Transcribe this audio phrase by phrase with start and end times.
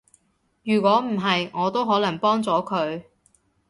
[0.63, 3.03] 如果唔係，我都可能幫咗佢